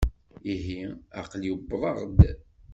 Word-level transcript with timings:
Ihi, 0.53 0.79
aql-i 1.19 1.51
wwḍeɣ-d. 1.57 2.19